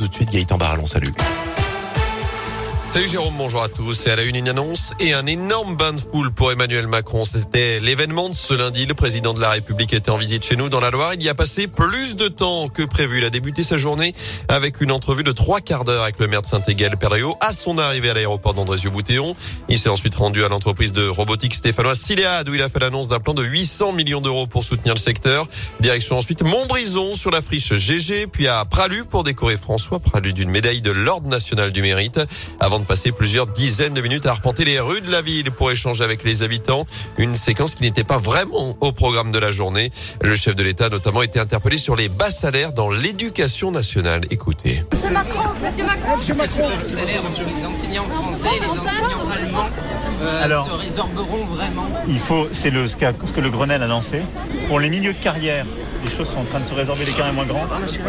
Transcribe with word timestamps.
Tout 0.00 0.06
de 0.06 0.14
suite, 0.14 0.30
Gaëtan 0.30 0.58
Barallon, 0.58 0.86
salut. 0.86 1.12
Salut 2.90 3.06
Jérôme, 3.06 3.34
bonjour 3.36 3.62
à 3.62 3.68
tous. 3.68 3.92
C'est 3.92 4.10
à 4.10 4.16
la 4.16 4.22
une 4.22 4.34
une 4.34 4.48
annonce 4.48 4.94
et 4.98 5.12
un 5.12 5.26
énorme 5.26 5.76
bain 5.76 5.92
de 5.92 6.00
foule 6.00 6.32
pour 6.32 6.50
Emmanuel 6.50 6.86
Macron. 6.86 7.26
C'était 7.26 7.80
l'événement 7.80 8.30
de 8.30 8.34
ce 8.34 8.54
lundi. 8.54 8.86
Le 8.86 8.94
président 8.94 9.34
de 9.34 9.40
la 9.42 9.50
République 9.50 9.92
était 9.92 10.10
en 10.10 10.16
visite 10.16 10.42
chez 10.42 10.56
nous 10.56 10.70
dans 10.70 10.80
la 10.80 10.90
Loire. 10.90 11.12
Il 11.12 11.22
y 11.22 11.28
a 11.28 11.34
passé 11.34 11.66
plus 11.66 12.16
de 12.16 12.28
temps 12.28 12.68
que 12.68 12.82
prévu. 12.82 13.18
Il 13.18 13.24
a 13.26 13.30
débuté 13.30 13.62
sa 13.62 13.76
journée 13.76 14.14
avec 14.48 14.80
une 14.80 14.90
entrevue 14.90 15.22
de 15.22 15.32
trois 15.32 15.60
quarts 15.60 15.84
d'heure 15.84 16.02
avec 16.02 16.18
le 16.18 16.28
maire 16.28 16.40
de 16.40 16.46
Saint-Égal, 16.46 16.96
Perriot, 16.96 17.36
à 17.42 17.52
son 17.52 17.76
arrivée 17.76 18.08
à 18.08 18.14
l'aéroport 18.14 18.54
d'Andrézieux-Boutéon. 18.54 19.36
Il 19.68 19.78
s'est 19.78 19.90
ensuite 19.90 20.14
rendu 20.14 20.42
à 20.42 20.48
l'entreprise 20.48 20.92
de 20.92 21.06
robotique 21.06 21.54
stéphanoise 21.54 22.00
Silead 22.00 22.48
où 22.48 22.54
il 22.54 22.62
a 22.62 22.70
fait 22.70 22.80
l'annonce 22.80 23.08
d'un 23.08 23.20
plan 23.20 23.34
de 23.34 23.44
800 23.44 23.92
millions 23.92 24.22
d'euros 24.22 24.46
pour 24.46 24.64
soutenir 24.64 24.94
le 24.94 25.00
secteur. 25.00 25.46
Direction 25.80 26.16
ensuite 26.16 26.42
Montbrison 26.42 27.14
sur 27.14 27.30
la 27.30 27.42
friche 27.42 27.74
GG, 27.74 28.28
puis 28.28 28.48
à 28.48 28.64
Pralu 28.64 29.04
pour 29.04 29.24
décorer 29.24 29.58
François 29.58 30.00
Pralu 30.00 30.32
d'une 30.32 30.48
médaille 30.48 30.80
de 30.80 30.90
l'Ordre 30.90 31.28
national 31.28 31.70
du 31.70 31.82
mérite. 31.82 32.18
Avant 32.60 32.77
de 32.80 32.84
passer 32.84 33.12
plusieurs 33.12 33.46
dizaines 33.46 33.94
de 33.94 34.00
minutes 34.00 34.26
à 34.26 34.30
arpenter 34.30 34.64
les 34.64 34.80
rues 34.80 35.00
de 35.00 35.10
la 35.10 35.22
ville 35.22 35.50
pour 35.50 35.70
échanger 35.70 36.04
avec 36.04 36.24
les 36.24 36.42
habitants. 36.42 36.84
Une 37.16 37.36
séquence 37.36 37.74
qui 37.74 37.82
n'était 37.82 38.04
pas 38.04 38.18
vraiment 38.18 38.76
au 38.80 38.92
programme 38.92 39.32
de 39.32 39.38
la 39.38 39.50
journée. 39.50 39.90
Le 40.20 40.34
chef 40.34 40.54
de 40.54 40.62
l'État 40.62 40.86
a 40.86 40.88
notamment 40.88 41.22
été 41.22 41.40
interpellé 41.40 41.78
sur 41.78 41.96
les 41.96 42.08
bas 42.08 42.30
salaires 42.30 42.72
dans 42.72 42.90
l'éducation 42.90 43.70
nationale. 43.70 44.22
Écoutez. 44.30 44.82
Monsieur 44.92 45.10
Macron, 45.10 45.48
Monsieur 45.62 45.84
Macron, 45.84 46.16
Monsieur 46.18 46.34
Macron. 46.34 46.68
Les 46.82 46.88
salaires 46.88 47.24
entre 47.24 47.42
les 47.42 47.64
enseignants 47.64 48.08
français 48.08 48.48
et 48.56 48.60
les 48.60 48.66
enseignants 48.66 49.30
allemands 49.30 49.70
euh, 50.22 50.44
Alors, 50.44 50.66
se 50.66 50.70
résorberont 50.72 51.46
vraiment. 51.46 51.88
Il 52.08 52.18
faut, 52.18 52.48
c'est 52.52 52.70
le, 52.70 52.88
ce, 52.88 52.96
que 52.96 53.40
le 53.40 53.50
Grenelle 53.50 53.82
a 53.82 53.86
lancé. 53.86 54.22
Pour 54.68 54.80
les 54.80 54.90
milieux 54.90 55.12
de 55.12 55.18
carrière, 55.18 55.66
les 56.04 56.10
choses 56.10 56.28
sont 56.28 56.38
en 56.40 56.44
train 56.44 56.60
de 56.60 56.64
se 56.66 56.74
résorber, 56.74 57.04
l'écart 57.04 57.26
est 57.28 57.32
moins 57.32 57.44
grand. 57.44 57.64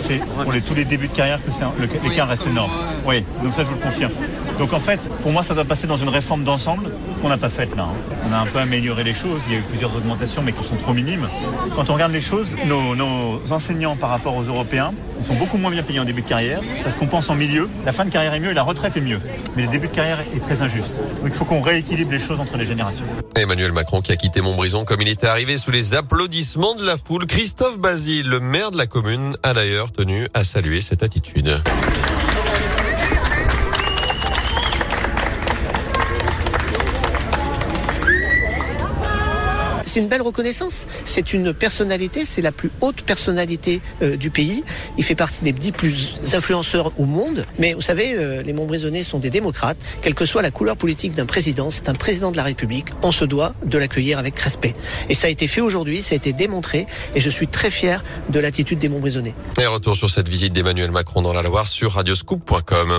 C'est 0.00 0.20
pour 0.42 0.52
les- 0.52 0.62
tous 0.62 0.74
les 0.74 0.84
débuts 0.84 1.08
de 1.08 1.12
carrière 1.12 1.38
que 1.44 2.08
l'écart 2.08 2.28
reste 2.28 2.46
énorme. 2.46 2.70
Oui, 3.06 3.24
donc 3.42 3.52
ça 3.52 3.62
je 3.62 3.68
vous 3.68 3.74
le 3.76 3.80
confirme. 3.82 4.12
Donc 4.58 4.72
en 4.72 4.80
fait, 4.80 5.00
pour 5.22 5.32
moi, 5.32 5.42
ça 5.42 5.54
doit 5.54 5.64
passer 5.64 5.86
dans 5.86 5.96
une 5.96 6.08
réforme 6.08 6.44
d'ensemble 6.44 6.90
qu'on 7.24 7.30
n'a 7.30 7.38
pas 7.38 7.48
faite 7.48 7.74
là. 7.74 7.84
hein. 7.84 8.16
On 8.28 8.32
a 8.34 8.36
un 8.36 8.44
peu 8.44 8.58
amélioré 8.58 9.02
les 9.02 9.14
choses. 9.14 9.40
Il 9.46 9.54
y 9.54 9.56
a 9.56 9.58
eu 9.58 9.62
plusieurs 9.62 9.96
augmentations, 9.96 10.42
mais 10.42 10.52
qui 10.52 10.62
sont 10.62 10.76
trop 10.76 10.92
minimes. 10.92 11.26
Quand 11.74 11.88
on 11.88 11.94
regarde 11.94 12.12
les 12.12 12.20
choses, 12.20 12.54
nos, 12.66 13.40
enseignants 13.50 13.96
par 13.96 14.10
rapport 14.10 14.36
aux 14.36 14.42
Européens, 14.42 14.92
ils 15.18 15.24
sont 15.24 15.34
beaucoup 15.34 15.56
moins 15.56 15.70
bien 15.70 15.82
payés 15.82 16.00
en 16.00 16.04
début 16.04 16.20
de 16.20 16.28
carrière. 16.28 16.60
Ça 16.82 16.90
se 16.90 16.98
compense 16.98 17.30
en 17.30 17.34
milieu. 17.34 17.70
La 17.86 17.92
fin 17.92 18.04
de 18.04 18.10
carrière 18.10 18.34
est 18.34 18.40
mieux 18.40 18.50
et 18.50 18.54
la 18.54 18.62
retraite 18.62 18.98
est 18.98 19.00
mieux. 19.00 19.20
Mais 19.56 19.62
le 19.62 19.68
début 19.68 19.88
de 19.88 19.94
carrière 19.94 20.20
est 20.20 20.40
très 20.40 20.60
injuste. 20.60 20.98
Il 21.24 21.32
faut 21.32 21.46
qu'on 21.46 21.62
rééquilibre 21.62 22.12
les 22.12 22.18
choses 22.18 22.40
entre 22.40 22.58
les 22.58 22.66
générations. 22.66 23.06
Emmanuel 23.36 23.72
Macron 23.72 24.02
qui 24.02 24.12
a 24.12 24.16
quitté 24.16 24.42
Montbrison 24.42 24.84
comme 24.84 25.00
il 25.00 25.08
était 25.08 25.26
arrivé 25.26 25.56
sous 25.56 25.70
les 25.70 25.94
applaudissements 25.94 26.74
de 26.74 26.84
la 26.84 26.98
foule. 26.98 27.24
Christophe 27.24 27.78
Basile, 27.78 28.28
le 28.28 28.40
maire 28.40 28.70
de 28.70 28.76
la 28.76 28.86
commune, 28.86 29.34
a 29.42 29.54
d'ailleurs 29.54 29.90
tenu 29.90 30.28
à 30.34 30.44
saluer 30.44 30.82
cette 30.82 31.02
attitude. 31.02 31.58
C'est 39.94 40.00
une 40.00 40.08
belle 40.08 40.22
reconnaissance. 40.22 40.88
C'est 41.04 41.34
une 41.34 41.54
personnalité, 41.54 42.24
c'est 42.24 42.42
la 42.42 42.50
plus 42.50 42.72
haute 42.80 43.02
personnalité 43.02 43.80
euh, 44.02 44.16
du 44.16 44.28
pays. 44.28 44.64
Il 44.98 45.04
fait 45.04 45.14
partie 45.14 45.44
des 45.44 45.52
dix 45.52 45.70
plus 45.70 46.16
influenceurs 46.32 46.90
au 46.98 47.04
monde. 47.04 47.46
Mais 47.60 47.74
vous 47.74 47.80
savez, 47.80 48.16
euh, 48.16 48.42
les 48.42 48.52
Montbrisonnais 48.52 49.04
sont 49.04 49.20
des 49.20 49.30
démocrates. 49.30 49.76
Quelle 50.02 50.16
que 50.16 50.26
soit 50.26 50.42
la 50.42 50.50
couleur 50.50 50.76
politique 50.76 51.14
d'un 51.14 51.26
président, 51.26 51.70
c'est 51.70 51.88
un 51.88 51.94
président 51.94 52.32
de 52.32 52.36
la 52.36 52.42
République. 52.42 52.86
On 53.04 53.12
se 53.12 53.24
doit 53.24 53.54
de 53.64 53.78
l'accueillir 53.78 54.18
avec 54.18 54.36
respect. 54.36 54.72
Et 55.08 55.14
ça 55.14 55.28
a 55.28 55.30
été 55.30 55.46
fait 55.46 55.60
aujourd'hui, 55.60 56.02
ça 56.02 56.14
a 56.14 56.16
été 56.16 56.32
démontré. 56.32 56.86
Et 57.14 57.20
je 57.20 57.30
suis 57.30 57.46
très 57.46 57.70
fier 57.70 58.02
de 58.30 58.40
l'attitude 58.40 58.80
des 58.80 58.88
Montbrisonnais. 58.88 59.34
Et 59.60 59.66
retour 59.66 59.94
sur 59.94 60.10
cette 60.10 60.28
visite 60.28 60.52
d'Emmanuel 60.52 60.90
Macron 60.90 61.22
dans 61.22 61.32
la 61.32 61.42
Loire 61.42 61.68
sur 61.68 61.92
radioscoop.com. 61.92 62.96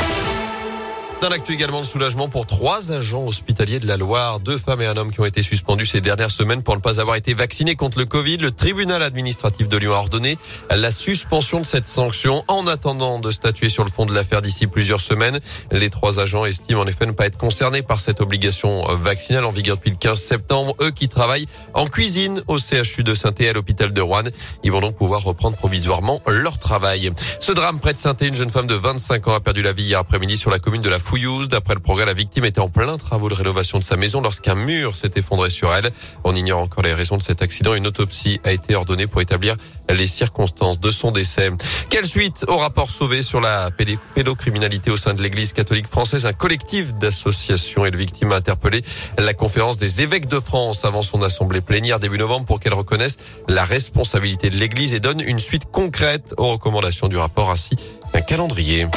Dans 1.21 1.29
l'actu 1.29 1.53
également 1.53 1.81
de 1.81 1.85
soulagement 1.85 2.27
pour 2.27 2.45
trois 2.45 2.91
agents 2.91 3.25
hospitaliers 3.25 3.79
de 3.79 3.87
la 3.87 3.97
Loire, 3.97 4.39
deux 4.41 4.57
femmes 4.57 4.81
et 4.81 4.85
un 4.85 4.97
homme 4.97 5.11
qui 5.11 5.21
ont 5.21 5.25
été 5.25 5.41
suspendus 5.41 5.85
ces 5.85 6.01
dernières 6.01 6.29
semaines 6.29 6.61
pour 6.61 6.75
ne 6.75 6.81
pas 6.81 6.99
avoir 6.99 7.15
été 7.15 7.33
vaccinés 7.33 7.75
contre 7.75 7.97
le 7.99 8.05
Covid. 8.05 8.37
Le 8.37 8.51
tribunal 8.51 9.01
administratif 9.01 9.69
de 9.69 9.77
Lyon 9.77 9.93
a 9.93 9.97
ordonné 9.97 10.37
la 10.69 10.91
suspension 10.91 11.61
de 11.61 11.65
cette 11.65 11.87
sanction 11.87 12.43
en 12.47 12.67
attendant 12.67 13.19
de 13.19 13.31
statuer 13.31 13.69
sur 13.69 13.83
le 13.85 13.89
fond 13.89 14.05
de 14.05 14.13
l'affaire 14.13 14.41
d'ici 14.41 14.67
plusieurs 14.67 14.99
semaines. 14.99 15.39
Les 15.71 15.89
trois 15.89 16.19
agents 16.19 16.45
estiment 16.45 16.81
en 16.81 16.87
effet 16.87 17.05
ne 17.05 17.13
pas 17.13 17.25
être 17.25 17.37
concernés 17.37 17.81
par 17.81 18.01
cette 18.01 18.19
obligation 18.19 18.83
vaccinale 18.95 19.45
en 19.45 19.51
vigueur 19.51 19.77
depuis 19.77 19.91
le 19.91 19.97
15 19.97 20.19
septembre. 20.19 20.75
Eux 20.81 20.91
qui 20.91 21.07
travaillent 21.07 21.47
en 21.73 21.85
cuisine 21.87 22.43
au 22.47 22.59
CHU 22.59 23.03
de 23.03 23.15
saint 23.15 23.33
à 23.39 23.53
l'hôpital 23.53 23.93
de 23.93 24.01
Rouen, 24.01 24.23
ils 24.63 24.71
vont 24.71 24.81
donc 24.81 24.97
pouvoir 24.97 25.23
reprendre 25.23 25.55
provisoirement 25.55 26.21
leur 26.27 26.59
travail. 26.59 27.11
Ce 27.39 27.53
drame 27.53 27.79
près 27.79 27.93
de 27.93 27.97
saint 27.97 28.15
une 28.21 28.35
jeune 28.35 28.49
femme 28.49 28.67
de 28.67 28.75
25 28.75 29.27
ans 29.29 29.33
a 29.33 29.39
perdu 29.39 29.61
la 29.61 29.71
vie 29.71 29.83
hier 29.83 29.99
après-midi 29.99 30.37
sur 30.37 30.51
la 30.51 30.59
commune 30.59 30.81
de 30.81 30.89
la 30.89 30.99
Fouillouse. 31.05 31.49
D'après 31.49 31.75
le 31.75 31.79
progrès, 31.79 32.05
la 32.05 32.13
victime 32.13 32.45
était 32.45 32.59
en 32.59 32.67
plein 32.67 32.97
travaux 32.97 33.29
de 33.29 33.35
rénovation 33.35 33.77
de 33.77 33.83
sa 33.83 33.95
maison 33.95 34.21
lorsqu'un 34.21 34.55
mur 34.55 34.95
s'est 34.95 35.11
effondré 35.15 35.49
sur 35.49 35.73
elle. 35.73 35.91
On 36.23 36.35
ignore 36.35 36.61
encore 36.61 36.83
les 36.83 36.93
raisons 36.93 37.17
de 37.17 37.21
cet 37.21 37.41
accident. 37.43 37.75
Une 37.75 37.85
autopsie 37.85 38.41
a 38.43 38.51
été 38.51 38.75
ordonnée 38.75 39.05
pour 39.05 39.21
établir 39.21 39.55
les 39.87 40.07
circonstances 40.07 40.79
de 40.79 40.89
son 40.89 41.11
décès. 41.11 41.51
Quelle 41.89 42.05
suite 42.05 42.45
au 42.47 42.57
rapport 42.57 42.89
sauvé 42.89 43.21
sur 43.21 43.39
la 43.39 43.69
pédocriminalité 44.15 44.89
au 44.89 44.97
sein 44.97 45.13
de 45.13 45.21
l'église 45.21 45.53
catholique 45.53 45.87
française? 45.87 46.25
Un 46.25 46.33
collectif 46.33 46.93
d'associations 46.95 47.85
et 47.85 47.91
de 47.91 47.97
victimes 47.97 48.31
a 48.31 48.37
interpellé 48.37 48.81
la 49.19 49.33
conférence 49.35 49.77
des 49.77 50.01
évêques 50.01 50.27
de 50.27 50.39
France 50.39 50.85
avant 50.85 51.03
son 51.03 51.21
assemblée 51.21 51.61
plénière 51.61 51.99
début 51.99 52.17
novembre 52.17 52.47
pour 52.47 52.59
qu'elle 52.59 52.73
reconnaisse 52.73 53.17
la 53.47 53.63
responsabilité 53.63 54.49
de 54.49 54.57
l'église 54.57 54.95
et 54.95 54.99
donne 54.99 55.21
une 55.21 55.39
suite 55.39 55.65
concrète 55.71 56.33
aux 56.37 56.49
recommandations 56.53 57.07
du 57.07 57.17
rapport 57.17 57.51
ainsi 57.51 57.75
qu'un 58.11 58.21
calendrier. 58.21 58.87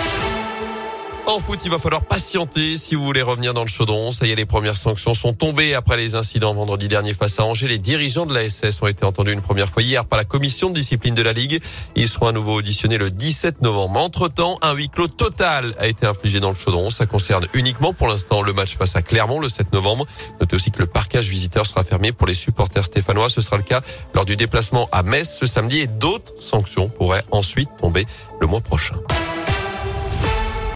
En 1.28 1.40
foot, 1.40 1.60
il 1.62 1.70
va 1.70 1.78
falloir 1.78 2.00
patienter 2.06 2.78
si 2.78 2.94
vous 2.94 3.04
voulez 3.04 3.20
revenir 3.20 3.52
dans 3.52 3.60
le 3.60 3.68
chaudron. 3.68 4.12
Ça 4.12 4.24
y 4.24 4.30
est, 4.30 4.34
les 4.34 4.46
premières 4.46 4.78
sanctions 4.78 5.12
sont 5.12 5.34
tombées 5.34 5.74
après 5.74 5.98
les 5.98 6.14
incidents 6.14 6.54
vendredi 6.54 6.88
dernier 6.88 7.12
face 7.12 7.38
à 7.38 7.44
Angers. 7.44 7.68
Les 7.68 7.76
dirigeants 7.76 8.24
de 8.24 8.32
la 8.32 8.48
SS 8.48 8.80
ont 8.80 8.86
été 8.86 9.04
entendus 9.04 9.32
une 9.32 9.42
première 9.42 9.68
fois 9.68 9.82
hier 9.82 10.06
par 10.06 10.16
la 10.16 10.24
commission 10.24 10.70
de 10.70 10.74
discipline 10.74 11.14
de 11.14 11.20
la 11.20 11.34
Ligue. 11.34 11.60
Ils 11.96 12.08
seront 12.08 12.28
à 12.28 12.32
nouveau 12.32 12.54
auditionnés 12.54 12.96
le 12.96 13.10
17 13.10 13.60
novembre. 13.60 14.00
Entre-temps, 14.00 14.58
un 14.62 14.72
huis 14.72 14.88
clos 14.88 15.08
total 15.08 15.74
a 15.78 15.86
été 15.86 16.06
infligé 16.06 16.40
dans 16.40 16.48
le 16.48 16.54
chaudron. 16.54 16.88
Ça 16.88 17.04
concerne 17.04 17.46
uniquement 17.52 17.92
pour 17.92 18.08
l'instant 18.08 18.40
le 18.40 18.54
match 18.54 18.78
face 18.78 18.96
à 18.96 19.02
Clermont 19.02 19.38
le 19.38 19.50
7 19.50 19.74
novembre. 19.74 20.06
Notez 20.40 20.56
aussi 20.56 20.70
que 20.70 20.78
le 20.78 20.86
parcage 20.86 21.28
visiteur 21.28 21.66
sera 21.66 21.84
fermé 21.84 22.10
pour 22.10 22.26
les 22.26 22.32
supporters 22.32 22.86
stéphanois. 22.86 23.28
Ce 23.28 23.42
sera 23.42 23.58
le 23.58 23.64
cas 23.64 23.82
lors 24.14 24.24
du 24.24 24.36
déplacement 24.36 24.88
à 24.92 25.02
Metz 25.02 25.36
ce 25.38 25.44
samedi 25.44 25.80
et 25.80 25.88
d'autres 25.88 26.32
sanctions 26.40 26.88
pourraient 26.88 27.24
ensuite 27.32 27.68
tomber 27.78 28.06
le 28.40 28.46
mois 28.46 28.62
prochain. 28.62 28.94